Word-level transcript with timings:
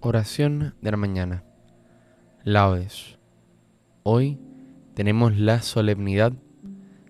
Oración 0.00 0.76
de 0.80 0.92
la 0.92 0.96
mañana. 0.96 1.42
Laudes. 2.44 3.18
Hoy 4.04 4.38
tenemos 4.94 5.36
la 5.36 5.60
solemnidad 5.60 6.32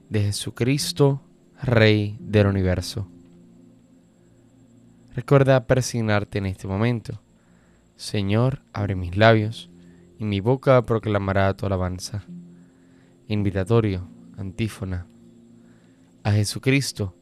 de 0.08 0.22
Jesucristo, 0.22 1.20
Rey 1.62 2.16
del 2.18 2.46
universo. 2.46 3.06
Recuerda 5.14 5.66
persignarte 5.66 6.38
en 6.38 6.46
este 6.46 6.66
momento. 6.66 7.20
Señor, 7.96 8.62
abre 8.72 8.94
mis 8.94 9.18
labios 9.18 9.68
y 10.18 10.24
mi 10.24 10.40
boca 10.40 10.80
proclamará 10.80 11.54
tu 11.54 11.66
alabanza. 11.66 12.24
Invitatorio, 13.26 14.08
antífona. 14.38 15.06
A 16.22 16.32
Jesucristo, 16.32 17.14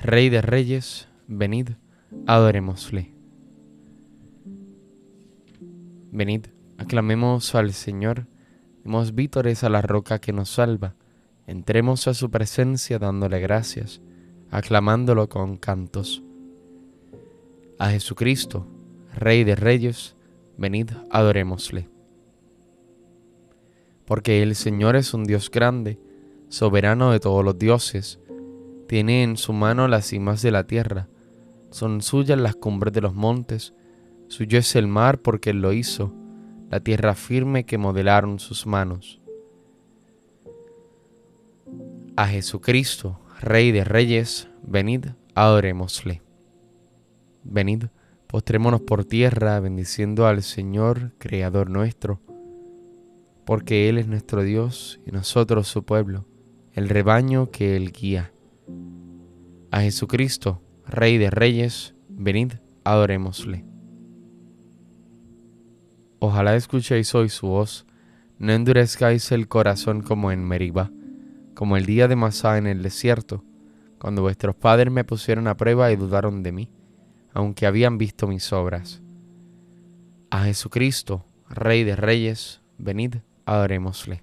Rey 0.00 0.30
de 0.30 0.42
Reyes, 0.42 1.06
venid, 1.28 1.68
adorémosle. 2.26 3.19
Venid, 6.12 6.46
aclamemos 6.76 7.54
al 7.54 7.72
Señor, 7.72 8.26
demos 8.82 9.14
vítores 9.14 9.62
a 9.62 9.68
la 9.68 9.80
roca 9.80 10.18
que 10.18 10.32
nos 10.32 10.50
salva, 10.50 10.94
entremos 11.46 12.08
a 12.08 12.14
su 12.14 12.30
presencia 12.30 12.98
dándole 12.98 13.38
gracias, 13.38 14.00
aclamándolo 14.50 15.28
con 15.28 15.56
cantos. 15.56 16.22
A 17.78 17.90
Jesucristo, 17.90 18.66
Rey 19.14 19.44
de 19.44 19.54
Reyes, 19.54 20.16
venid, 20.58 20.90
adorémosle. 21.10 21.88
Porque 24.04 24.42
el 24.42 24.56
Señor 24.56 24.96
es 24.96 25.14
un 25.14 25.24
Dios 25.24 25.48
grande, 25.48 26.00
soberano 26.48 27.12
de 27.12 27.20
todos 27.20 27.44
los 27.44 27.56
dioses, 27.56 28.18
tiene 28.88 29.22
en 29.22 29.36
su 29.36 29.52
mano 29.52 29.86
las 29.86 30.06
cimas 30.06 30.42
de 30.42 30.50
la 30.50 30.66
tierra, 30.66 31.06
son 31.70 32.02
suyas 32.02 32.40
las 32.40 32.56
cumbres 32.56 32.92
de 32.92 33.00
los 33.00 33.14
montes, 33.14 33.72
Suyo 34.30 34.60
es 34.60 34.76
el 34.76 34.86
mar 34.86 35.22
porque 35.22 35.50
Él 35.50 35.60
lo 35.60 35.72
hizo, 35.72 36.14
la 36.70 36.78
tierra 36.78 37.16
firme 37.16 37.66
que 37.66 37.78
modelaron 37.78 38.38
sus 38.38 38.64
manos. 38.64 39.20
A 42.14 42.28
Jesucristo, 42.28 43.18
Rey 43.40 43.72
de 43.72 43.82
Reyes, 43.82 44.48
venid, 44.62 45.06
adorémosle. 45.34 46.22
Venid, 47.42 47.86
postrémonos 48.28 48.82
por 48.82 49.04
tierra, 49.04 49.58
bendiciendo 49.58 50.28
al 50.28 50.44
Señor, 50.44 51.10
Creador 51.18 51.68
nuestro, 51.68 52.20
porque 53.44 53.88
Él 53.88 53.98
es 53.98 54.06
nuestro 54.06 54.44
Dios 54.44 55.00
y 55.04 55.10
nosotros 55.10 55.66
su 55.66 55.82
pueblo, 55.82 56.24
el 56.72 56.88
rebaño 56.88 57.50
que 57.50 57.76
Él 57.76 57.90
guía. 57.90 58.30
A 59.72 59.80
Jesucristo, 59.80 60.62
Rey 60.86 61.18
de 61.18 61.30
Reyes, 61.30 61.96
venid, 62.08 62.52
adorémosle. 62.84 63.69
Ojalá 66.22 66.54
escuchéis 66.54 67.14
hoy 67.14 67.30
su 67.30 67.46
voz, 67.46 67.86
no 68.38 68.52
endurezcáis 68.52 69.32
el 69.32 69.48
corazón 69.48 70.02
como 70.02 70.30
en 70.30 70.44
Meriba, 70.44 70.90
como 71.54 71.78
el 71.78 71.86
día 71.86 72.08
de 72.08 72.16
Masá 72.16 72.58
en 72.58 72.66
el 72.66 72.82
desierto, 72.82 73.42
cuando 73.98 74.20
vuestros 74.20 74.54
padres 74.54 74.92
me 74.92 75.02
pusieron 75.02 75.48
a 75.48 75.56
prueba 75.56 75.90
y 75.90 75.96
dudaron 75.96 76.42
de 76.42 76.52
mí, 76.52 76.70
aunque 77.32 77.66
habían 77.66 77.96
visto 77.96 78.26
mis 78.26 78.52
obras. 78.52 79.00
A 80.30 80.44
Jesucristo, 80.44 81.24
Rey 81.48 81.84
de 81.84 81.96
Reyes, 81.96 82.60
venid, 82.76 83.16
adorémosle. 83.46 84.22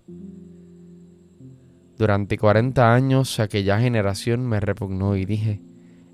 Durante 1.98 2.38
cuarenta 2.38 2.94
años 2.94 3.39
aquella 3.39 3.80
generación 3.80 4.48
me 4.48 4.59
repugnó 4.59 5.16
y 5.16 5.26
dije, 5.26 5.64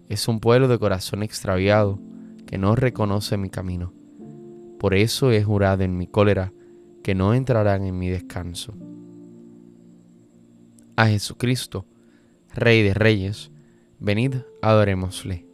es 0.07 0.29
un 0.29 0.39
pueblo 0.39 0.69
de 0.69 0.79
corazón 0.79 1.23
extraviado 1.23 1.99
que 2.47 2.57
no 2.57 2.73
reconoce 2.73 3.35
mi 3.35 3.49
camino. 3.49 3.91
Por 4.83 4.95
eso 4.95 5.31
he 5.31 5.41
jurado 5.41 5.83
en 5.83 5.97
mi 5.97 6.07
cólera 6.07 6.51
que 7.03 7.15
no 7.15 7.33
entrarán 7.33 7.85
en 7.85 7.97
mi 7.97 8.09
descanso. 8.09 8.73
A 10.97 11.07
Jesucristo, 11.07 11.85
Rey 12.53 12.83
de 12.83 12.93
Reyes, 12.93 13.49
venid, 14.01 14.35
adorémosle. 14.61 15.45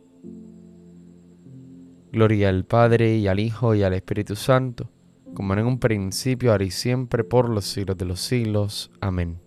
Gloria 2.12 2.50
al 2.50 2.66
Padre 2.66 3.18
y 3.18 3.28
al 3.28 3.40
Hijo 3.40 3.76
y 3.76 3.84
al 3.84 3.94
Espíritu 3.94 4.36
Santo, 4.36 4.90
como 5.36 5.54
en 5.54 5.64
un 5.64 5.78
principio, 5.78 6.52
ahora 6.52 6.64
y 6.64 6.72
siempre, 6.72 7.24
por 7.24 7.50
los 7.50 7.66
siglos 7.66 8.00
de 8.00 8.06
los 8.06 8.22
siglos. 8.22 8.90
Amén. 9.00 9.38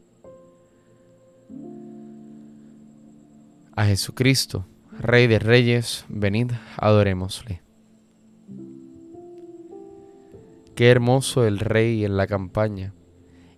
A 3.75 3.87
Jesucristo, 3.87 4.64
Rey 5.00 5.26
de 5.26 5.41
Reyes, 5.41 6.04
venid, 6.09 6.53
adorémosle. 6.76 7.71
Qué 10.74 10.90
hermoso 10.90 11.46
el 11.46 11.58
rey 11.58 12.02
en 12.04 12.16
la 12.16 12.26
campaña. 12.26 12.94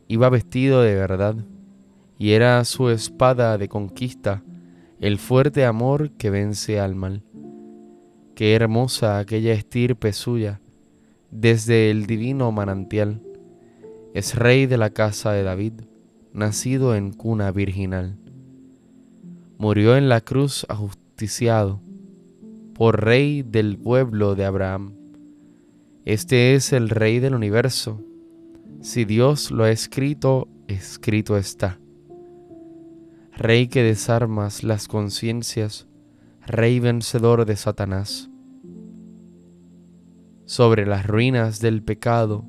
Iba 0.09 0.31
vestido 0.31 0.83
de 0.83 0.97
verdad, 0.97 1.37
y 2.19 2.33
era 2.33 2.65
su 2.65 2.91
espada 2.91 3.57
de 3.57 3.69
conquista, 3.69 4.43
el 4.99 5.19
fuerte 5.19 5.65
amor 5.65 6.11
que 6.13 6.31
vence 6.31 6.81
al 6.81 6.97
mal. 6.97 7.23
Qué 8.35 8.55
hermosa 8.55 9.19
aquella 9.19 9.53
estirpe 9.53 10.13
suya, 10.13 10.61
desde 11.31 11.93
el 11.93 12.07
divino 12.07 12.51
manantial. 12.51 13.23
Es 14.13 14.35
rey 14.35 14.67
de 14.67 14.77
la 14.77 14.91
casa 14.91 15.31
de 15.31 15.45
David, 15.45 15.83
nacido 16.33 16.97
en 16.97 17.13
cuna 17.13 17.53
virginal. 17.53 18.19
Murió 19.57 19.97
en 19.97 20.09
la 20.09 20.21
cruz 20.21 20.67
ajusticiado, 20.69 21.81
por 22.75 23.05
rey 23.05 23.43
del 23.43 23.79
pueblo 23.79 24.35
de 24.35 24.45
Abraham 24.45 25.04
este 26.05 26.55
es 26.55 26.75
el 26.75 26.91
Rey 26.91 27.19
del 27.19 27.35
universo. 27.35 27.99
Si 28.83 29.07
Dios 29.07 29.51
lo 29.51 29.65
ha 29.65 29.71
escrito, 29.71 30.49
escrito 30.69 31.39
está. 31.39 31.79
Rey 33.33 33.69
que 33.69 33.83
desarmas 33.83 34.63
las 34.65 34.87
conciencias, 34.87 35.87
Rey 36.47 36.79
vencedor 36.79 37.47
de 37.47 37.57
Satanás. 37.57 38.29
Sobre 40.45 40.85
las 40.85 41.07
ruinas 41.07 41.61
del 41.61 41.83
pecado, 41.83 42.45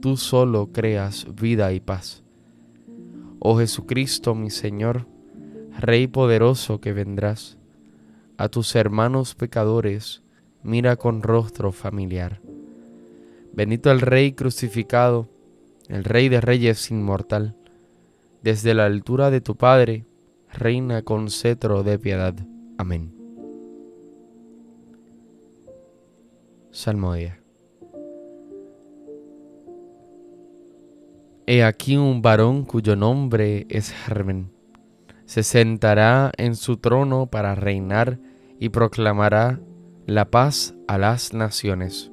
tú 0.00 0.16
solo 0.16 0.70
creas 0.72 1.26
vida 1.34 1.72
y 1.72 1.80
paz. 1.80 2.22
Oh 3.40 3.58
Jesucristo 3.58 4.36
mi 4.36 4.50
Señor, 4.50 5.08
Rey 5.76 6.06
poderoso 6.06 6.80
que 6.80 6.92
vendrás, 6.92 7.58
a 8.38 8.48
tus 8.48 8.76
hermanos 8.76 9.34
pecadores 9.34 10.22
mira 10.62 10.94
con 10.94 11.22
rostro 11.22 11.72
familiar. 11.72 12.40
Bendito 13.52 13.90
el 13.90 14.00
Rey 14.00 14.32
crucificado, 14.32 15.28
el 15.88 16.04
Rey 16.04 16.28
de 16.28 16.40
Reyes 16.40 16.90
inmortal. 16.90 17.56
Desde 18.42 18.74
la 18.74 18.86
altura 18.86 19.30
de 19.30 19.40
tu 19.40 19.56
Padre, 19.56 20.06
reina 20.52 21.02
con 21.02 21.30
cetro 21.30 21.82
de 21.82 21.98
piedad. 21.98 22.34
Amén. 22.78 23.12
Salmodia. 26.70 27.40
He 31.46 31.64
aquí 31.64 31.96
un 31.96 32.22
varón 32.22 32.64
cuyo 32.64 32.94
nombre 32.94 33.66
es 33.68 33.90
Germen. 33.90 34.52
Se 35.24 35.42
sentará 35.42 36.30
en 36.36 36.54
su 36.54 36.76
trono 36.76 37.26
para 37.26 37.56
reinar 37.56 38.20
y 38.60 38.68
proclamará 38.68 39.60
la 40.06 40.30
paz 40.30 40.74
a 40.86 40.96
las 40.98 41.34
naciones. 41.34 42.12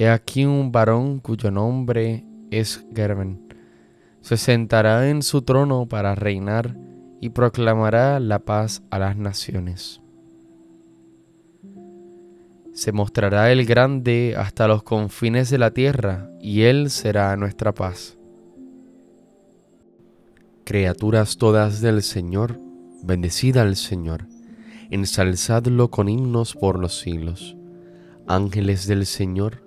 He 0.00 0.08
aquí 0.08 0.44
un 0.44 0.70
varón 0.70 1.18
cuyo 1.18 1.50
nombre 1.50 2.24
es 2.52 2.86
Gerben. 2.94 3.52
Se 4.20 4.36
sentará 4.36 5.10
en 5.10 5.22
su 5.22 5.42
trono 5.42 5.88
para 5.88 6.14
reinar 6.14 6.76
y 7.20 7.30
proclamará 7.30 8.20
la 8.20 8.38
paz 8.38 8.80
a 8.90 9.00
las 9.00 9.16
naciones. 9.16 10.00
Se 12.72 12.92
mostrará 12.92 13.50
el 13.50 13.66
grande 13.66 14.36
hasta 14.38 14.68
los 14.68 14.84
confines 14.84 15.50
de 15.50 15.58
la 15.58 15.72
tierra, 15.72 16.30
y 16.40 16.62
él 16.62 16.90
será 16.90 17.36
nuestra 17.36 17.74
paz. 17.74 18.16
Criaturas 20.62 21.38
todas 21.38 21.80
del 21.80 22.04
Señor, 22.04 22.60
bendecida 23.02 23.62
al 23.62 23.74
Señor, 23.74 24.26
ensalzadlo 24.90 25.90
con 25.90 26.08
himnos 26.08 26.54
por 26.54 26.78
los 26.78 27.00
siglos. 27.00 27.56
Ángeles 28.28 28.86
del 28.86 29.04
Señor, 29.04 29.66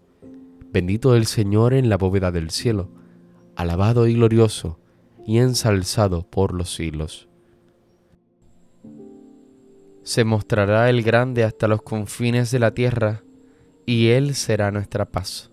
Bendito 0.71 1.15
el 1.15 1.25
Señor 1.25 1.73
en 1.73 1.89
la 1.89 1.97
bóveda 1.97 2.31
del 2.31 2.49
cielo. 2.49 2.89
Alabado 3.55 4.07
y 4.07 4.13
glorioso 4.13 4.79
y 5.25 5.39
ensalzado 5.39 6.23
por 6.29 6.53
los 6.53 6.73
siglos. 6.73 7.27
Se 10.03 10.23
mostrará 10.23 10.89
el 10.89 11.03
grande 11.03 11.43
hasta 11.43 11.67
los 11.67 11.81
confines 11.81 12.51
de 12.51 12.59
la 12.59 12.73
tierra, 12.73 13.23
y 13.85 14.07
Él 14.09 14.33
será 14.33 14.71
nuestra 14.71 15.05
paz. 15.05 15.51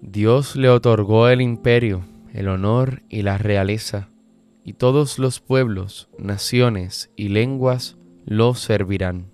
Dios 0.00 0.54
le 0.54 0.68
otorgó 0.68 1.28
el 1.28 1.40
imperio, 1.40 2.04
el 2.32 2.48
honor 2.48 3.02
y 3.08 3.22
la 3.22 3.38
realeza, 3.38 4.10
y 4.64 4.74
todos 4.74 5.18
los 5.18 5.40
pueblos, 5.40 6.08
naciones 6.18 7.10
y 7.16 7.28
lenguas 7.28 7.96
lo 8.24 8.54
servirán. 8.54 9.33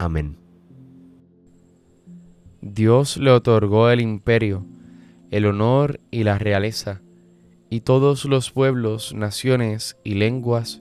Amén. 0.00 0.38
Dios 2.62 3.18
le 3.18 3.30
otorgó 3.32 3.90
el 3.90 4.00
imperio, 4.00 4.64
el 5.30 5.44
honor 5.44 6.00
y 6.10 6.24
la 6.24 6.38
realeza, 6.38 7.02
y 7.68 7.82
todos 7.82 8.24
los 8.24 8.50
pueblos, 8.50 9.12
naciones 9.12 9.98
y 10.02 10.14
lenguas 10.14 10.80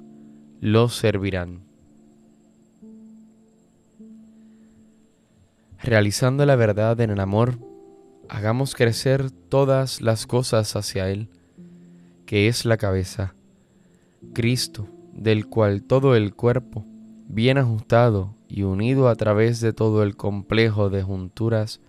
lo 0.61 0.87
servirán. 0.87 1.65
Realizando 5.83 6.45
la 6.45 6.55
verdad 6.55 7.01
en 7.01 7.09
el 7.09 7.19
amor, 7.19 7.59
hagamos 8.29 8.73
crecer 8.73 9.31
todas 9.31 9.99
las 9.99 10.27
cosas 10.27 10.77
hacia 10.77 11.09
Él, 11.09 11.27
que 12.25 12.47
es 12.47 12.63
la 12.63 12.77
cabeza, 12.77 13.35
Cristo, 14.33 14.87
del 15.11 15.45
cual 15.47 15.83
todo 15.83 16.15
el 16.15 16.33
cuerpo, 16.33 16.85
bien 17.29 17.59
ajustado 17.59 18.35
y 18.47 18.63
unido 18.63 19.07
a 19.07 19.15
través 19.15 19.61
de 19.61 19.71
todo 19.71 20.03
el 20.03 20.17
complejo 20.17 20.89
de 20.89 21.03
junturas 21.03 21.79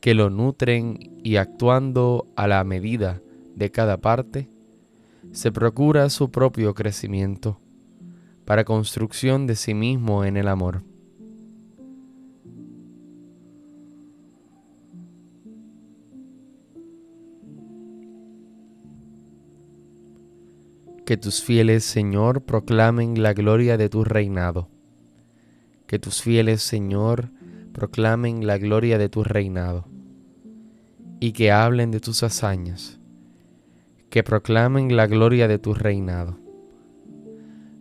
que 0.00 0.14
lo 0.14 0.30
nutren 0.30 1.20
y 1.22 1.36
actuando 1.36 2.26
a 2.36 2.48
la 2.48 2.62
medida 2.64 3.22
de 3.54 3.70
cada 3.70 3.98
parte, 3.98 4.50
se 5.32 5.52
procura 5.52 6.10
su 6.10 6.30
propio 6.30 6.74
crecimiento 6.74 7.60
para 8.44 8.64
construcción 8.64 9.46
de 9.46 9.54
sí 9.54 9.74
mismo 9.74 10.24
en 10.24 10.36
el 10.36 10.48
amor. 10.48 10.82
Que 21.08 21.16
tus 21.16 21.42
fieles, 21.42 21.84
Señor, 21.84 22.42
proclamen 22.42 23.22
la 23.22 23.32
gloria 23.32 23.78
de 23.78 23.88
tu 23.88 24.04
reinado. 24.04 24.68
Que 25.86 25.98
tus 25.98 26.20
fieles, 26.20 26.60
Señor, 26.60 27.30
proclamen 27.72 28.46
la 28.46 28.58
gloria 28.58 28.98
de 28.98 29.08
tu 29.08 29.24
reinado 29.24 29.86
y 31.18 31.32
que 31.32 31.50
hablen 31.50 31.92
de 31.92 32.00
tus 32.00 32.22
hazañas, 32.22 33.00
que 34.10 34.22
proclamen 34.22 34.98
la 34.98 35.06
gloria 35.06 35.48
de 35.48 35.58
tu 35.58 35.72
reinado. 35.72 36.38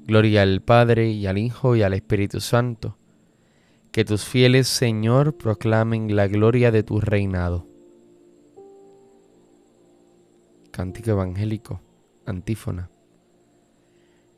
Gloria 0.06 0.44
al 0.44 0.62
Padre 0.62 1.10
y 1.10 1.28
al 1.28 1.38
Hijo 1.38 1.76
y 1.76 1.82
al 1.82 1.96
Espíritu 1.96 2.40
Santo, 2.40 2.98
que 3.92 4.06
tus 4.06 4.24
fieles, 4.24 4.70
Señor, 4.70 5.36
proclamen 5.36 6.16
la 6.16 6.30
gloria 6.30 6.72
de 6.72 6.84
tu 6.84 7.02
reinado. 7.02 7.68
Cántico 10.72 11.12
Evangélico, 11.12 11.82
antífona. 12.26 12.90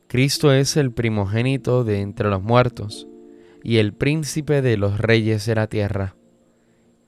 Cristo 0.09 0.51
es 0.51 0.75
el 0.75 0.91
primogénito 0.91 1.83
de 1.83 2.01
entre 2.01 2.31
los 2.31 2.41
muertos 2.41 3.07
y 3.63 3.77
el 3.77 3.93
príncipe 3.93 4.63
de 4.63 4.75
los 4.75 4.97
reyes 4.97 5.45
de 5.45 5.53
la 5.53 5.67
tierra. 5.67 6.15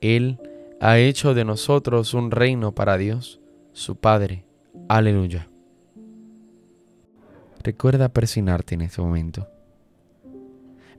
Él 0.00 0.38
ha 0.80 1.00
hecho 1.00 1.34
de 1.34 1.44
nosotros 1.44 2.14
un 2.14 2.30
reino 2.30 2.76
para 2.76 2.96
Dios, 2.98 3.40
su 3.72 3.96
Padre. 3.96 4.44
Aleluya. 4.88 5.48
Recuerda 7.64 8.08
persignarte 8.08 8.76
en 8.76 8.82
este 8.82 9.02
momento. 9.02 9.48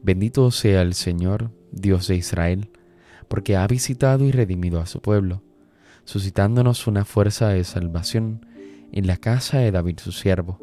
Bendito 0.01 0.51
sea 0.51 0.81
el 0.81 0.95
Señor, 0.95 1.51
Dios 1.71 2.09
de 2.09 2.17
Israel, 2.17 2.69
porque 3.29 3.55
ha 3.55 3.65
visitado 3.65 4.25
y 4.25 4.33
redimido 4.33 4.81
a 4.81 4.87
su 4.87 5.01
pueblo, 5.01 5.41
suscitándonos 6.03 6.85
una 6.85 7.05
fuerza 7.05 7.47
de 7.47 7.63
salvación 7.63 8.45
en 8.91 9.07
la 9.07 9.15
casa 9.15 9.59
de 9.59 9.71
David 9.71 9.99
su 9.99 10.11
siervo, 10.11 10.62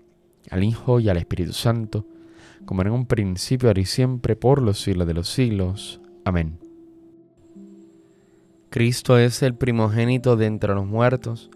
al 0.49 0.63
Hijo 0.63 0.99
y 0.99 1.09
al 1.09 1.17
Espíritu 1.17 1.53
Santo, 1.53 2.05
como 2.65 2.81
en 2.81 2.91
un 2.91 3.05
principio, 3.05 3.69
ahora 3.69 3.81
y 3.81 3.85
siempre, 3.85 4.35
por 4.35 4.61
los 4.61 4.81
siglos 4.81 5.07
de 5.07 5.13
los 5.13 5.29
siglos. 5.29 6.01
Amén. 6.25 6.59
Cristo 8.69 9.17
es 9.17 9.43
el 9.43 9.55
primogénito 9.55 10.37
de 10.37 10.45
entre 10.45 10.73
los 10.73 10.85
muertos 10.85 11.49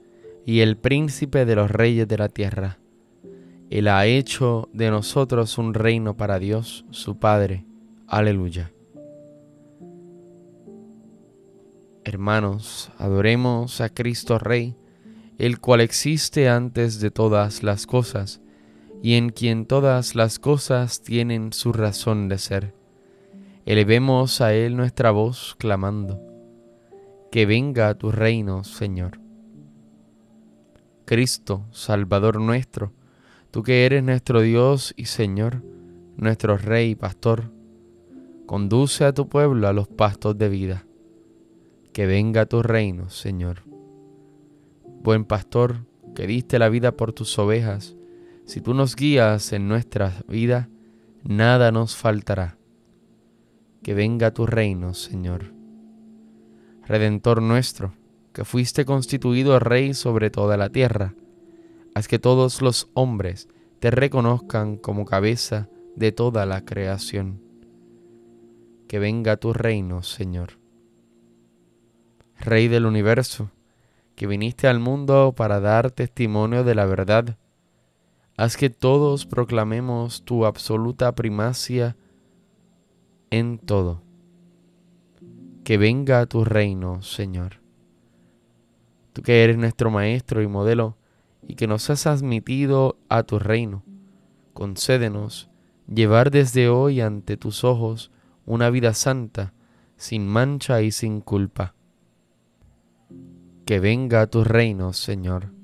y 0.46 0.60
el 0.60 0.78
príncipe 0.78 1.46
de 1.46 1.56
los 1.56 1.72
reyes 1.72 2.08
de 2.08 2.18
la 2.18 2.30
tierra. 2.30 2.80
Él 3.70 3.88
ha 3.88 4.06
hecho 4.06 4.70
de 4.74 4.92
nosotros 4.92 5.58
un 5.58 5.74
reino 5.74 6.18
para 6.18 6.40
Dios, 6.40 6.86
su 6.92 7.18
Padre. 7.18 7.66
Aleluya. 8.08 8.72
Hermanos, 12.04 12.92
adoremos 13.00 13.82
a 13.82 13.90
Cristo 13.90 14.38
Rey, 14.38 14.76
el 15.40 15.60
cual 15.60 15.82
existe 15.82 16.48
antes 16.50 17.00
de 17.00 17.10
todas 17.10 17.64
las 17.64 17.88
cosas 17.88 18.42
y 19.02 19.16
en 19.16 19.30
quien 19.30 19.66
todas 19.66 20.16
las 20.16 20.40
cosas 20.40 21.02
tienen 21.02 21.54
su 21.54 21.74
razón 21.74 22.28
de 22.30 22.38
ser. 22.38 22.74
Elevemos 23.66 24.42
a 24.42 24.54
Él 24.54 24.76
nuestra 24.76 25.12
voz 25.12 25.56
clamando, 25.58 26.20
que 27.32 27.46
venga 27.46 27.90
a 27.90 27.96
tu 27.96 28.12
reino, 28.12 28.64
Señor. 28.64 29.20
Cristo, 31.06 31.66
Salvador 31.72 32.40
nuestro, 32.40 32.94
tú 33.52 33.64
que 33.64 33.86
eres 33.86 34.04
nuestro 34.04 34.42
Dios 34.42 34.94
y 34.98 35.06
Señor, 35.06 35.62
nuestro 36.18 36.58
Rey 36.58 36.92
y 36.92 36.96
Pastor, 36.96 37.52
conduce 38.46 39.06
a 39.06 39.14
tu 39.14 39.28
pueblo 39.28 39.68
a 39.68 39.74
los 39.74 39.88
pastos 39.88 40.38
de 40.38 40.50
vida. 40.50 40.86
Que 41.94 42.06
venga 42.06 42.42
a 42.42 42.46
tu 42.46 42.62
reino, 42.62 43.10
Señor. 43.10 43.64
Buen 45.02 45.26
pastor, 45.26 45.86
que 46.16 46.28
diste 46.28 46.60
la 46.60 46.70
vida 46.70 46.92
por 46.92 47.14
tus 47.14 47.38
ovejas, 47.38 47.96
si 48.46 48.62
tú 48.62 48.74
nos 48.74 48.96
guías 48.96 49.54
en 49.54 49.68
nuestra 49.68 50.14
vida, 50.28 50.70
nada 51.24 51.72
nos 51.72 51.96
faltará. 51.96 52.58
Que 53.82 53.94
venga 53.94 54.32
tu 54.32 54.46
reino, 54.46 54.94
Señor. 54.94 55.54
Redentor 56.88 57.42
nuestro, 57.42 57.94
que 58.34 58.46
fuiste 58.46 58.86
constituido 58.86 59.60
Rey 59.60 59.94
sobre 59.94 60.30
toda 60.30 60.58
la 60.58 60.70
tierra, 60.70 61.16
haz 61.96 62.08
que 62.08 62.20
todos 62.20 62.62
los 62.62 62.90
hombres 62.94 63.48
te 63.80 63.90
reconozcan 63.90 64.78
como 64.78 65.06
cabeza 65.06 65.68
de 65.96 66.12
toda 66.12 66.46
la 66.46 66.62
creación. 66.62 67.42
Que 68.88 69.00
venga 69.00 69.38
tu 69.38 69.54
reino, 69.54 70.04
Señor. 70.04 70.60
Rey 72.38 72.68
del 72.68 72.86
universo, 72.86 73.50
que 74.16 74.28
viniste 74.28 74.68
al 74.68 74.80
mundo 74.80 75.34
para 75.36 75.60
dar 75.60 75.90
testimonio 75.90 76.64
de 76.64 76.76
la 76.76 76.86
verdad, 76.86 77.38
Haz 78.38 78.58
que 78.58 78.70
todos 78.70 79.26
proclamemos 79.26 80.24
tu 80.24 80.46
absoluta 80.46 81.16
primacia 81.16 81.96
en 83.30 83.58
todo. 83.60 84.02
Que 85.64 85.78
venga 85.78 86.26
tu 86.26 86.44
reino, 86.44 87.02
Señor. 87.02 87.62
Tú 89.14 89.22
que 89.22 89.46
eres 89.46 89.58
nuestro 89.58 89.90
Maestro 89.90 90.42
y 90.42 90.48
modelo 90.48 90.98
y 91.48 91.56
que 91.56 91.66
nos 91.66 91.90
has 91.90 92.08
admitido 92.08 92.98
a 93.08 93.24
tu 93.24 93.40
reino, 93.40 93.84
concédenos 94.54 95.50
llevar 95.88 96.30
desde 96.30 96.68
hoy 96.68 97.00
ante 97.00 97.38
tus 97.38 97.64
ojos 97.64 98.12
una 98.46 98.70
vida 98.70 98.94
santa, 98.94 99.54
sin 99.96 100.28
mancha 100.28 100.82
y 100.82 100.92
sin 100.92 101.22
culpa. 101.22 101.74
Que 103.66 103.80
venga 103.80 104.28
tu 104.28 104.44
reino, 104.44 104.92
Señor. 104.92 105.55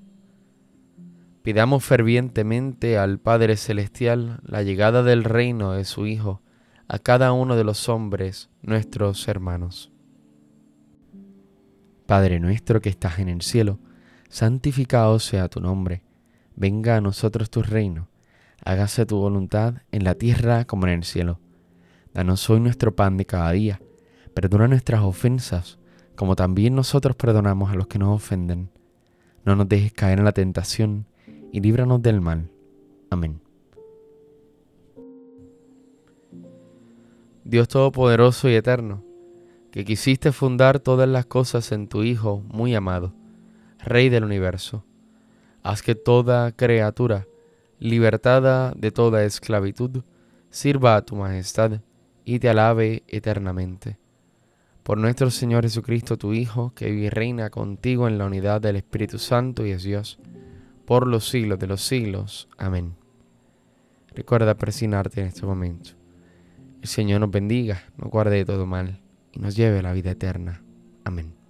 Pidamos 1.43 1.83
fervientemente 1.83 2.99
al 2.99 3.19
Padre 3.19 3.57
Celestial 3.57 4.41
la 4.43 4.61
llegada 4.61 5.01
del 5.01 5.23
reino 5.23 5.71
de 5.71 5.85
su 5.85 6.05
Hijo 6.05 6.43
a 6.87 6.99
cada 6.99 7.31
uno 7.33 7.55
de 7.55 7.63
los 7.63 7.89
hombres, 7.89 8.51
nuestros 8.61 9.27
hermanos. 9.27 9.91
Padre 12.05 12.39
nuestro 12.39 12.79
que 12.79 12.89
estás 12.89 13.17
en 13.17 13.27
el 13.27 13.41
cielo, 13.41 13.79
santificado 14.29 15.17
sea 15.17 15.47
tu 15.47 15.61
nombre, 15.61 16.03
venga 16.55 16.97
a 16.97 17.01
nosotros 17.01 17.49
tu 17.49 17.63
reino, 17.63 18.07
hágase 18.63 19.07
tu 19.07 19.17
voluntad 19.17 19.81
en 19.91 20.03
la 20.03 20.13
tierra 20.13 20.65
como 20.65 20.85
en 20.85 20.93
el 20.93 21.03
cielo. 21.05 21.39
Danos 22.13 22.47
hoy 22.51 22.59
nuestro 22.59 22.95
pan 22.95 23.17
de 23.17 23.25
cada 23.25 23.51
día, 23.51 23.81
perdona 24.35 24.67
nuestras 24.67 25.01
ofensas, 25.01 25.79
como 26.15 26.35
también 26.35 26.75
nosotros 26.75 27.15
perdonamos 27.15 27.71
a 27.71 27.75
los 27.75 27.87
que 27.87 27.97
nos 27.97 28.09
ofenden. 28.09 28.69
No 29.43 29.55
nos 29.55 29.67
dejes 29.67 29.93
caer 29.93 30.19
en 30.19 30.25
la 30.25 30.33
tentación, 30.33 31.07
y 31.51 31.59
líbranos 31.59 32.01
del 32.01 32.21
mal. 32.21 32.49
Amén. 33.09 33.41
Dios 37.43 37.67
Todopoderoso 37.67 38.49
y 38.49 38.53
Eterno, 38.53 39.03
que 39.71 39.83
quisiste 39.83 40.31
fundar 40.31 40.79
todas 40.79 41.09
las 41.09 41.25
cosas 41.25 41.71
en 41.71 41.87
tu 41.87 42.03
Hijo 42.03 42.43
muy 42.47 42.73
amado, 42.75 43.13
Rey 43.79 44.09
del 44.09 44.23
universo, 44.23 44.85
haz 45.63 45.81
que 45.81 45.95
toda 45.95 46.51
criatura, 46.51 47.27
libertada 47.79 48.73
de 48.75 48.91
toda 48.91 49.23
esclavitud, 49.23 50.03
sirva 50.49 50.95
a 50.95 51.01
tu 51.01 51.15
majestad 51.15 51.81
y 52.25 52.39
te 52.39 52.49
alabe 52.49 53.03
eternamente. 53.07 53.97
Por 54.83 54.97
nuestro 54.97 55.31
Señor 55.31 55.63
Jesucristo, 55.63 56.17
tu 56.17 56.33
Hijo, 56.33 56.73
que 56.75 56.91
vive 56.91 57.07
y 57.07 57.09
reina 57.09 57.49
contigo 57.49 58.07
en 58.07 58.17
la 58.17 58.25
unidad 58.25 58.61
del 58.61 58.75
Espíritu 58.75 59.17
Santo 59.19 59.65
y 59.65 59.71
es 59.71 59.83
Dios, 59.83 60.19
por 60.91 61.07
los 61.07 61.29
siglos 61.29 61.57
de 61.57 61.67
los 61.67 61.83
siglos. 61.83 62.49
Amén. 62.57 62.97
Recuerda 64.13 64.55
presionarte 64.55 65.21
en 65.21 65.27
este 65.27 65.45
momento. 65.45 65.91
El 66.81 66.89
Señor 66.89 67.21
nos 67.21 67.31
bendiga, 67.31 67.81
nos 67.95 68.09
guarde 68.09 68.35
de 68.35 68.43
todo 68.43 68.65
mal. 68.65 68.99
y 69.31 69.39
nos 69.39 69.55
lleve 69.55 69.79
a 69.79 69.83
la 69.83 69.93
vida 69.93 70.11
eterna. 70.11 70.61
Amén. 71.05 71.40